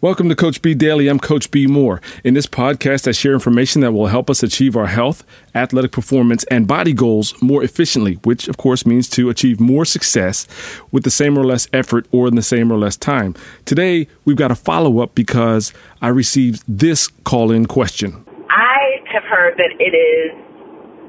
Welcome 0.00 0.28
to 0.28 0.36
Coach 0.36 0.62
B 0.62 0.74
Daily. 0.74 1.08
I'm 1.08 1.18
Coach 1.18 1.50
B 1.50 1.66
Moore. 1.66 2.00
In 2.22 2.34
this 2.34 2.46
podcast, 2.46 3.08
I 3.08 3.10
share 3.10 3.32
information 3.32 3.80
that 3.80 3.90
will 3.90 4.06
help 4.06 4.30
us 4.30 4.44
achieve 4.44 4.76
our 4.76 4.86
health, 4.86 5.24
athletic 5.56 5.90
performance, 5.90 6.44
and 6.52 6.68
body 6.68 6.92
goals 6.92 7.34
more 7.42 7.64
efficiently, 7.64 8.14
which 8.22 8.46
of 8.46 8.58
course 8.58 8.86
means 8.86 9.08
to 9.08 9.28
achieve 9.28 9.58
more 9.58 9.84
success 9.84 10.46
with 10.92 11.02
the 11.02 11.10
same 11.10 11.36
or 11.36 11.44
less 11.44 11.66
effort 11.72 12.06
or 12.12 12.28
in 12.28 12.36
the 12.36 12.42
same 12.42 12.70
or 12.70 12.78
less 12.78 12.96
time. 12.96 13.34
Today, 13.64 14.06
we've 14.24 14.36
got 14.36 14.52
a 14.52 14.54
follow 14.54 15.00
up 15.00 15.16
because 15.16 15.72
I 16.00 16.08
received 16.14 16.62
this 16.68 17.08
call 17.24 17.50
in 17.50 17.66
question. 17.66 18.24
I 18.50 19.02
have 19.12 19.24
heard 19.24 19.56
that 19.56 19.74
it 19.80 19.96
is 19.98 20.30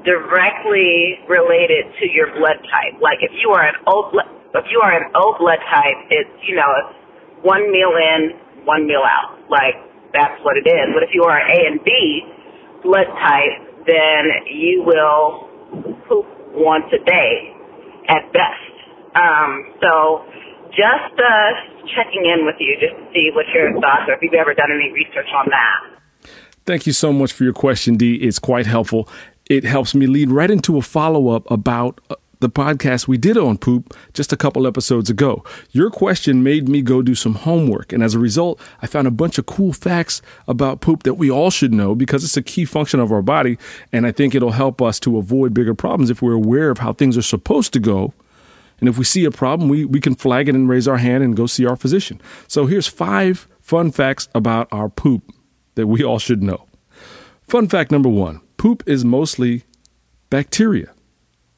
directly 0.04 1.20
related 1.28 1.86
to 2.00 2.10
your 2.10 2.26
blood 2.36 2.58
type. 2.66 3.00
Like 3.00 3.18
if 3.20 3.30
you 3.40 3.50
are 3.50 3.68
an 3.68 3.76
O, 3.86 4.10
if 4.56 4.64
you 4.68 4.80
are 4.82 5.00
an 5.00 5.12
O 5.14 5.36
blood 5.38 5.60
type, 5.70 6.10
it's 6.10 6.48
you 6.48 6.56
know 6.56 6.92
one 7.42 7.70
meal 7.70 7.92
in, 7.96 8.36
one 8.64 8.86
meal 8.86 9.02
out. 9.04 9.38
Like 9.48 9.76
that's 10.12 10.38
what 10.44 10.56
it 10.56 10.66
is. 10.66 10.86
But 10.94 11.02
if 11.02 11.10
you 11.14 11.24
are 11.24 11.38
A 11.38 11.58
and 11.66 11.82
B 11.84 12.22
blood 12.82 13.08
type, 13.20 13.84
then 13.86 14.22
you 14.48 14.82
will 14.84 15.48
poop 16.08 16.26
once 16.52 16.86
a 16.92 17.02
day 17.04 17.54
at 18.08 18.32
best. 18.32 18.74
Um, 19.14 19.74
so 19.82 20.24
just 20.70 21.14
uh, 21.18 21.50
checking 21.94 22.26
in 22.26 22.46
with 22.46 22.56
you 22.58 22.76
just 22.80 22.94
to 22.94 23.04
see 23.12 23.30
what 23.34 23.46
your 23.54 23.72
thoughts 23.80 24.06
are, 24.08 24.14
if 24.14 24.22
you've 24.22 24.34
ever 24.34 24.54
done 24.54 24.70
any 24.70 24.92
research 24.92 25.28
on 25.34 25.46
that. 25.50 26.00
Thank 26.66 26.86
you 26.86 26.92
so 26.92 27.12
much 27.12 27.32
for 27.32 27.44
your 27.44 27.52
question, 27.52 27.96
Dee. 27.96 28.16
It's 28.16 28.38
quite 28.38 28.66
helpful. 28.66 29.08
It 29.48 29.64
helps 29.64 29.94
me 29.94 30.06
lead 30.06 30.30
right 30.30 30.50
into 30.50 30.78
a 30.78 30.82
follow 30.82 31.28
up 31.28 31.50
about 31.50 32.00
uh, 32.10 32.14
the 32.40 32.50
podcast 32.50 33.06
we 33.06 33.16
did 33.16 33.36
on 33.36 33.56
poop 33.56 33.94
just 34.12 34.32
a 34.32 34.36
couple 34.36 34.66
episodes 34.66 35.08
ago. 35.08 35.44
Your 35.70 35.90
question 35.90 36.42
made 36.42 36.68
me 36.68 36.82
go 36.82 37.02
do 37.02 37.14
some 37.14 37.34
homework. 37.34 37.92
And 37.92 38.02
as 38.02 38.14
a 38.14 38.18
result, 38.18 38.60
I 38.82 38.86
found 38.86 39.06
a 39.06 39.12
bunch 39.12 39.38
of 39.38 39.46
cool 39.46 39.72
facts 39.72 40.20
about 40.48 40.80
poop 40.80 41.04
that 41.04 41.14
we 41.14 41.30
all 41.30 41.50
should 41.50 41.72
know 41.72 41.94
because 41.94 42.24
it's 42.24 42.36
a 42.36 42.42
key 42.42 42.64
function 42.64 42.98
of 42.98 43.12
our 43.12 43.22
body. 43.22 43.58
And 43.92 44.06
I 44.06 44.12
think 44.12 44.34
it'll 44.34 44.52
help 44.52 44.82
us 44.82 44.98
to 45.00 45.18
avoid 45.18 45.54
bigger 45.54 45.74
problems 45.74 46.10
if 46.10 46.22
we're 46.22 46.32
aware 46.32 46.70
of 46.70 46.78
how 46.78 46.92
things 46.92 47.16
are 47.16 47.22
supposed 47.22 47.72
to 47.74 47.80
go. 47.80 48.12
And 48.80 48.88
if 48.88 48.96
we 48.96 49.04
see 49.04 49.24
a 49.26 49.30
problem, 49.30 49.68
we, 49.68 49.84
we 49.84 50.00
can 50.00 50.14
flag 50.14 50.48
it 50.48 50.54
and 50.54 50.68
raise 50.68 50.88
our 50.88 50.96
hand 50.96 51.22
and 51.22 51.36
go 51.36 51.46
see 51.46 51.66
our 51.66 51.76
physician. 51.76 52.20
So 52.48 52.66
here's 52.66 52.86
five 52.86 53.46
fun 53.60 53.92
facts 53.92 54.28
about 54.34 54.68
our 54.72 54.88
poop 54.88 55.22
that 55.74 55.86
we 55.86 56.02
all 56.02 56.18
should 56.18 56.42
know. 56.42 56.66
Fun 57.42 57.68
fact 57.68 57.90
number 57.90 58.08
one 58.08 58.40
poop 58.56 58.82
is 58.86 59.04
mostly 59.04 59.64
bacteria 60.30 60.92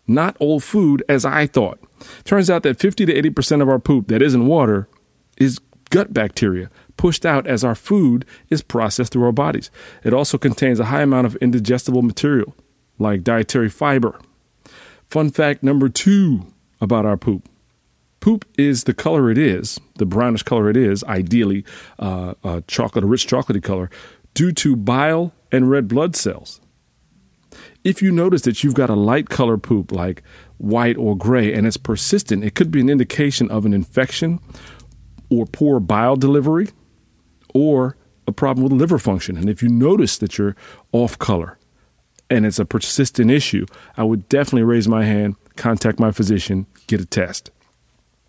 not 0.06 0.36
old 0.40 0.64
food 0.64 1.02
as 1.08 1.24
I 1.24 1.46
thought. 1.46 1.78
Turns 2.24 2.50
out 2.50 2.62
that 2.64 2.78
50 2.78 3.06
to 3.06 3.14
80% 3.30 3.62
of 3.62 3.68
our 3.68 3.78
poop 3.78 4.08
that 4.08 4.22
isn't 4.22 4.46
water 4.46 4.88
is 5.38 5.58
gut 5.90 6.12
bacteria 6.12 6.70
pushed 6.96 7.26
out 7.26 7.46
as 7.46 7.64
our 7.64 7.74
food 7.74 8.24
is 8.48 8.62
processed 8.62 9.12
through 9.12 9.24
our 9.24 9.32
bodies. 9.32 9.70
It 10.04 10.14
also 10.14 10.38
contains 10.38 10.80
a 10.80 10.86
high 10.86 11.02
amount 11.02 11.26
of 11.26 11.36
indigestible 11.36 12.02
material 12.02 12.54
like 12.98 13.24
dietary 13.24 13.68
fiber. 13.68 14.18
Fun 15.08 15.30
fact 15.30 15.62
number 15.62 15.88
two 15.88 16.46
about 16.80 17.04
our 17.04 17.16
poop 17.16 17.48
poop 18.22 18.46
is 18.56 18.84
the 18.84 18.94
color 18.94 19.30
it 19.30 19.36
is, 19.36 19.78
the 19.96 20.06
brownish 20.06 20.44
color 20.44 20.70
it 20.70 20.76
is, 20.76 21.04
ideally 21.04 21.64
uh, 21.98 22.32
a 22.42 22.62
chocolate, 22.66 23.04
a 23.04 23.06
rich 23.06 23.26
chocolatey 23.26 23.62
color, 23.62 23.90
due 24.32 24.52
to 24.52 24.76
bile 24.76 25.32
and 25.50 25.68
red 25.68 25.88
blood 25.88 26.16
cells. 26.16 26.61
If 27.84 28.02
you 28.02 28.10
notice 28.12 28.42
that 28.42 28.62
you've 28.62 28.74
got 28.74 28.90
a 28.90 28.94
light 28.94 29.28
color 29.28 29.58
poop 29.58 29.92
like 29.92 30.22
white 30.58 30.96
or 30.96 31.16
gray 31.16 31.52
and 31.52 31.66
it's 31.66 31.76
persistent, 31.76 32.44
it 32.44 32.54
could 32.54 32.70
be 32.70 32.80
an 32.80 32.88
indication 32.88 33.50
of 33.50 33.66
an 33.66 33.74
infection 33.74 34.40
or 35.30 35.46
poor 35.46 35.80
bile 35.80 36.16
delivery 36.16 36.68
or 37.54 37.96
a 38.26 38.32
problem 38.32 38.64
with 38.64 38.72
liver 38.72 38.98
function. 38.98 39.36
And 39.36 39.48
if 39.48 39.62
you 39.62 39.68
notice 39.68 40.18
that 40.18 40.38
you're 40.38 40.56
off 40.92 41.18
color 41.18 41.58
and 42.30 42.46
it's 42.46 42.58
a 42.58 42.64
persistent 42.64 43.30
issue, 43.30 43.66
I 43.96 44.04
would 44.04 44.28
definitely 44.28 44.62
raise 44.62 44.88
my 44.88 45.04
hand, 45.04 45.36
contact 45.56 45.98
my 45.98 46.12
physician, 46.12 46.66
get 46.86 47.00
a 47.00 47.06
test. 47.06 47.50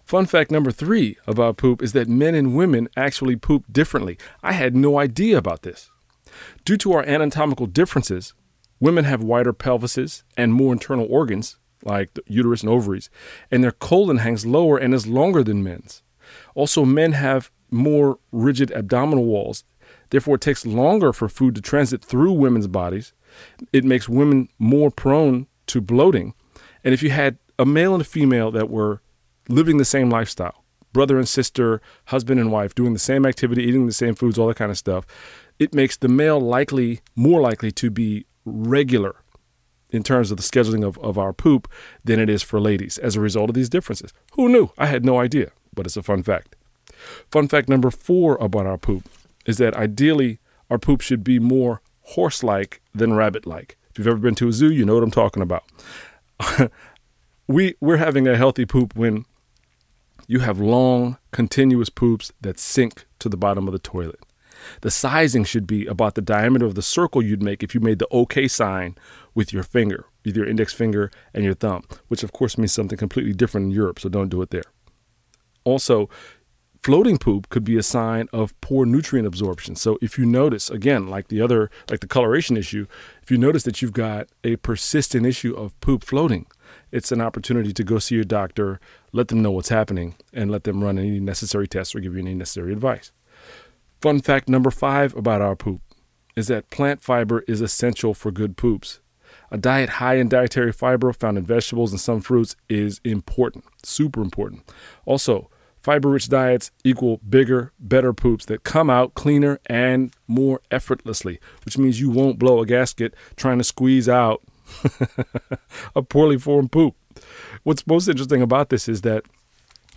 Fun 0.05 0.25
fact 0.25 0.51
number 0.51 0.71
three 0.71 1.17
about 1.25 1.57
poop 1.57 1.81
is 1.81 1.93
that 1.93 2.09
men 2.09 2.35
and 2.35 2.55
women 2.55 2.89
actually 2.97 3.35
poop 3.35 3.63
differently. 3.71 4.17
I 4.41 4.53
had 4.53 4.75
no 4.75 4.99
idea 4.99 5.37
about 5.37 5.61
this. 5.61 5.89
Due 6.65 6.77
to 6.77 6.93
our 6.93 7.03
anatomical 7.03 7.67
differences, 7.67 8.33
Women 8.83 9.05
have 9.05 9.23
wider 9.23 9.53
pelvises 9.53 10.23
and 10.35 10.53
more 10.53 10.73
internal 10.73 11.07
organs, 11.09 11.57
like 11.85 12.13
the 12.15 12.23
uterus 12.27 12.63
and 12.63 12.69
ovaries, 12.69 13.09
and 13.49 13.63
their 13.63 13.71
colon 13.71 14.17
hangs 14.17 14.45
lower 14.45 14.77
and 14.77 14.93
is 14.93 15.07
longer 15.07 15.41
than 15.41 15.63
men's. 15.63 16.03
Also, 16.53 16.83
men 16.83 17.13
have 17.13 17.49
more 17.71 18.19
rigid 18.33 18.73
abdominal 18.73 19.23
walls. 19.23 19.63
Therefore, 20.09 20.35
it 20.35 20.41
takes 20.41 20.65
longer 20.65 21.13
for 21.13 21.29
food 21.29 21.55
to 21.55 21.61
transit 21.61 22.03
through 22.03 22.33
women's 22.33 22.67
bodies. 22.67 23.13
It 23.71 23.85
makes 23.85 24.09
women 24.09 24.49
more 24.59 24.91
prone 24.91 25.47
to 25.67 25.79
bloating. 25.79 26.33
And 26.83 26.93
if 26.93 27.01
you 27.01 27.09
had 27.09 27.37
a 27.57 27.65
male 27.65 27.93
and 27.93 28.01
a 28.01 28.05
female 28.05 28.51
that 28.51 28.69
were 28.69 29.01
living 29.47 29.77
the 29.77 29.85
same 29.85 30.09
lifestyle, 30.09 30.65
brother 30.91 31.17
and 31.17 31.29
sister, 31.29 31.81
husband 32.07 32.37
and 32.37 32.51
wife, 32.51 32.75
doing 32.75 32.91
the 32.91 32.99
same 32.99 33.25
activity, 33.25 33.63
eating 33.63 33.85
the 33.85 33.93
same 33.93 34.13
foods, 34.13 34.37
all 34.37 34.47
that 34.47 34.57
kind 34.57 34.71
of 34.71 34.77
stuff, 34.77 35.07
it 35.57 35.73
makes 35.73 35.95
the 35.95 36.09
male 36.09 36.41
likely, 36.41 36.99
more 37.15 37.39
likely 37.39 37.71
to 37.71 37.89
be 37.89 38.25
regular 38.45 39.15
in 39.89 40.03
terms 40.03 40.31
of 40.31 40.37
the 40.37 40.43
scheduling 40.43 40.83
of, 40.85 40.97
of 40.99 41.17
our 41.17 41.31
poop 41.31 41.71
than 42.03 42.19
it 42.19 42.29
is 42.29 42.41
for 42.41 42.59
ladies 42.59 42.97
as 42.97 43.15
a 43.15 43.21
result 43.21 43.49
of 43.49 43.55
these 43.55 43.69
differences. 43.69 44.11
Who 44.33 44.49
knew? 44.49 44.69
I 44.77 44.87
had 44.87 45.05
no 45.05 45.19
idea, 45.19 45.51
but 45.73 45.85
it's 45.85 45.97
a 45.97 46.03
fun 46.03 46.23
fact. 46.23 46.55
Fun 47.31 47.47
fact 47.47 47.69
number 47.69 47.91
four 47.91 48.35
about 48.37 48.65
our 48.65 48.77
poop 48.77 49.07
is 49.45 49.57
that 49.57 49.75
ideally 49.75 50.39
our 50.69 50.79
poop 50.79 51.01
should 51.01 51.23
be 51.23 51.39
more 51.39 51.81
horse 52.01 52.43
like 52.43 52.81
than 52.93 53.13
rabbit 53.13 53.45
like. 53.45 53.77
If 53.91 53.99
you've 53.99 54.07
ever 54.07 54.17
been 54.17 54.35
to 54.35 54.47
a 54.47 54.51
zoo, 54.51 54.71
you 54.71 54.85
know 54.85 54.95
what 54.95 55.03
I'm 55.03 55.11
talking 55.11 55.43
about. 55.43 55.63
we, 57.47 57.75
we're 57.79 57.97
having 57.97 58.27
a 58.27 58.35
healthy 58.35 58.65
poop 58.65 58.95
when 58.95 59.25
you 60.27 60.39
have 60.39 60.59
long, 60.59 61.17
continuous 61.31 61.89
poops 61.89 62.31
that 62.41 62.59
sink 62.59 63.05
to 63.19 63.29
the 63.29 63.37
bottom 63.37 63.67
of 63.67 63.73
the 63.73 63.79
toilet. 63.79 64.19
The 64.81 64.91
sizing 64.91 65.43
should 65.43 65.67
be 65.67 65.85
about 65.85 66.15
the 66.15 66.21
diameter 66.21 66.65
of 66.65 66.75
the 66.75 66.81
circle 66.81 67.21
you'd 67.21 67.43
make 67.43 67.63
if 67.63 67.73
you 67.73 67.81
made 67.81 67.99
the 67.99 68.07
OK 68.11 68.47
sign 68.47 68.95
with 69.33 69.53
your 69.53 69.63
finger, 69.63 70.05
with 70.25 70.35
your 70.35 70.47
index 70.47 70.73
finger 70.73 71.11
and 71.33 71.43
your 71.43 71.53
thumb, 71.53 71.83
which 72.07 72.23
of 72.23 72.31
course 72.31 72.57
means 72.57 72.73
something 72.73 72.97
completely 72.97 73.33
different 73.33 73.65
in 73.65 73.71
Europe, 73.71 73.99
so 73.99 74.09
don't 74.09 74.29
do 74.29 74.41
it 74.41 74.49
there. 74.49 74.63
Also, 75.63 76.09
floating 76.83 77.17
poop 77.17 77.47
could 77.49 77.63
be 77.63 77.77
a 77.77 77.83
sign 77.83 78.27
of 78.33 78.59
poor 78.59 78.85
nutrient 78.85 79.25
absorption. 79.25 79.75
So 79.75 79.97
if 80.01 80.17
you 80.17 80.25
notice, 80.25 80.69
again, 80.69 81.07
like 81.07 81.29
the 81.29 81.41
other, 81.41 81.71
like 81.89 82.01
the 82.01 82.07
coloration 82.07 82.57
issue, 82.57 82.87
if 83.21 83.31
you 83.31 83.37
notice 83.37 83.63
that 83.63 83.81
you've 83.81 83.93
got 83.93 84.27
a 84.43 84.57
persistent 84.57 85.25
issue 85.25 85.53
of 85.55 85.79
poop 85.79 86.03
floating, 86.03 86.45
it's 86.91 87.11
an 87.11 87.21
opportunity 87.21 87.71
to 87.71 87.83
go 87.83 87.99
see 87.99 88.15
your 88.15 88.25
doctor, 88.25 88.79
let 89.13 89.29
them 89.29 89.41
know 89.41 89.51
what's 89.51 89.69
happening, 89.69 90.15
and 90.33 90.51
let 90.51 90.65
them 90.65 90.83
run 90.83 90.99
any 90.99 91.19
necessary 91.19 91.67
tests 91.67 91.95
or 91.95 92.01
give 92.01 92.13
you 92.13 92.19
any 92.19 92.35
necessary 92.35 92.73
advice. 92.73 93.11
Fun 94.03 94.19
fact 94.19 94.49
number 94.49 94.69
five 94.69 95.15
about 95.15 95.41
our 95.41 95.55
poop 95.55 95.79
is 96.35 96.47
that 96.47 96.69
plant 96.69 97.01
fiber 97.01 97.45
is 97.47 97.61
essential 97.61 98.13
for 98.13 98.31
good 98.31 98.57
poops. 98.57 98.99
A 99.49 99.57
diet 99.57 99.91
high 99.91 100.15
in 100.15 100.27
dietary 100.27 100.73
fiber 100.73 101.13
found 101.13 101.37
in 101.37 101.45
vegetables 101.45 101.93
and 101.93 102.01
some 102.01 102.19
fruits 102.19 102.57
is 102.67 102.99
important, 103.05 103.63
super 103.81 104.21
important. 104.21 104.69
Also, 105.05 105.49
fiber 105.79 106.09
rich 106.09 106.27
diets 106.27 106.69
equal 106.83 107.21
bigger, 107.29 107.71
better 107.79 108.11
poops 108.11 108.43
that 108.47 108.65
come 108.65 108.89
out 108.89 109.13
cleaner 109.13 109.57
and 109.67 110.13
more 110.27 110.59
effortlessly, 110.69 111.39
which 111.63 111.77
means 111.77 112.01
you 112.01 112.09
won't 112.09 112.37
blow 112.37 112.59
a 112.59 112.65
gasket 112.65 113.13
trying 113.37 113.57
to 113.57 113.63
squeeze 113.63 114.09
out 114.09 114.41
a 115.95 116.01
poorly 116.01 116.37
formed 116.37 116.73
poop. 116.73 116.93
What's 117.63 117.87
most 117.87 118.09
interesting 118.09 118.41
about 118.41 118.67
this 118.67 118.89
is 118.89 118.99
that 119.03 119.23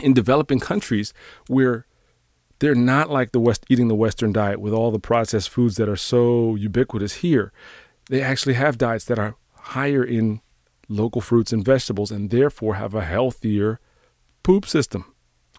in 0.00 0.14
developing 0.14 0.60
countries 0.60 1.12
where 1.48 1.86
they're 2.58 2.74
not 2.74 3.10
like 3.10 3.32
the 3.32 3.40
West 3.40 3.64
eating 3.68 3.88
the 3.88 3.94
Western 3.94 4.32
diet 4.32 4.60
with 4.60 4.72
all 4.72 4.90
the 4.90 4.98
processed 4.98 5.50
foods 5.50 5.76
that 5.76 5.88
are 5.88 5.96
so 5.96 6.54
ubiquitous 6.54 7.16
here. 7.16 7.52
They 8.08 8.22
actually 8.22 8.54
have 8.54 8.78
diets 8.78 9.04
that 9.06 9.18
are 9.18 9.36
higher 9.54 10.04
in 10.04 10.40
local 10.88 11.20
fruits 11.20 11.52
and 11.52 11.64
vegetables 11.64 12.10
and 12.10 12.30
therefore 12.30 12.76
have 12.76 12.94
a 12.94 13.04
healthier 13.04 13.80
poop 14.42 14.66
system, 14.66 15.12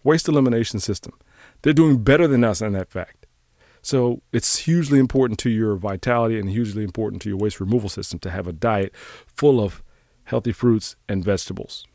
waste 0.03 0.27
elimination 0.27 0.79
system. 0.79 1.13
They're 1.61 1.73
doing 1.73 2.03
better 2.03 2.27
than 2.27 2.43
us 2.43 2.61
in 2.61 2.73
that 2.73 2.89
fact. 2.89 3.25
So 3.81 4.21
it's 4.31 4.59
hugely 4.59 4.99
important 4.99 5.39
to 5.39 5.49
your 5.49 5.75
vitality 5.75 6.39
and 6.39 6.49
hugely 6.49 6.83
important 6.83 7.21
to 7.23 7.29
your 7.29 7.37
waste 7.37 7.59
removal 7.59 7.89
system 7.89 8.19
to 8.19 8.31
have 8.31 8.47
a 8.47 8.53
diet 8.53 8.93
full 9.25 9.61
of 9.61 9.83
healthy 10.25 10.51
fruits 10.51 10.95
and 11.07 11.23
vegetables. 11.23 11.85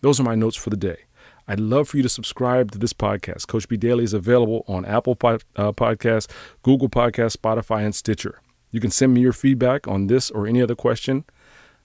Those 0.00 0.20
are 0.20 0.24
my 0.24 0.34
notes 0.34 0.56
for 0.56 0.70
the 0.70 0.76
day. 0.76 1.04
I'd 1.48 1.60
love 1.60 1.88
for 1.88 1.96
you 1.96 2.02
to 2.02 2.08
subscribe 2.08 2.70
to 2.72 2.78
this 2.78 2.92
podcast. 2.92 3.46
Coach 3.46 3.68
B 3.68 3.76
Daily 3.76 4.04
is 4.04 4.12
available 4.12 4.64
on 4.68 4.84
Apple 4.84 5.16
pod, 5.16 5.42
uh, 5.56 5.72
Podcasts, 5.72 6.30
Google 6.62 6.88
Podcasts, 6.88 7.36
Spotify, 7.36 7.84
and 7.84 7.94
Stitcher. 7.94 8.40
You 8.70 8.80
can 8.80 8.90
send 8.90 9.14
me 9.14 9.22
your 9.22 9.32
feedback 9.32 9.88
on 9.88 10.06
this 10.06 10.30
or 10.30 10.46
any 10.46 10.60
other 10.60 10.74
question. 10.76 11.24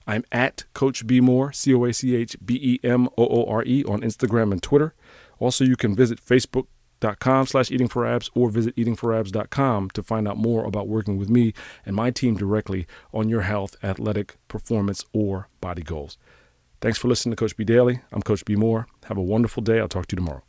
I'm 0.06 0.24
at 0.30 0.64
Coach 0.74 1.06
B 1.06 1.20
Moore, 1.20 1.50
C 1.52 1.72
O 1.74 1.84
A 1.86 1.92
C 1.94 2.14
H 2.14 2.36
B 2.44 2.60
E 2.62 2.86
M 2.86 3.08
O 3.16 3.26
O 3.26 3.46
R 3.46 3.64
E, 3.64 3.82
on 3.84 4.02
Instagram 4.02 4.52
and 4.52 4.62
Twitter. 4.62 4.94
Also, 5.40 5.64
you 5.64 5.76
can 5.76 5.96
visit 5.96 6.22
Facebook 6.22 6.66
facebook.com 7.04 7.46
slash 7.46 7.70
eating 7.70 7.88
for 7.88 8.06
abs 8.06 8.30
or 8.34 8.50
visit 8.50 8.74
eatingforabs.com 8.76 9.90
to 9.90 10.02
find 10.02 10.28
out 10.28 10.36
more 10.36 10.64
about 10.64 10.88
working 10.88 11.18
with 11.18 11.28
me 11.28 11.52
and 11.84 11.94
my 11.94 12.10
team 12.10 12.36
directly 12.36 12.86
on 13.12 13.28
your 13.28 13.42
health, 13.42 13.76
athletic 13.82 14.36
performance, 14.48 15.04
or 15.12 15.48
body 15.60 15.82
goals. 15.82 16.18
Thanks 16.80 16.98
for 16.98 17.08
listening 17.08 17.32
to 17.32 17.36
Coach 17.36 17.56
B 17.56 17.64
Daily. 17.64 18.00
I'm 18.12 18.22
Coach 18.22 18.44
B 18.44 18.56
Moore. 18.56 18.86
Have 19.04 19.16
a 19.16 19.22
wonderful 19.22 19.62
day. 19.62 19.80
I'll 19.80 19.88
talk 19.88 20.06
to 20.06 20.16
you 20.16 20.18
tomorrow. 20.24 20.42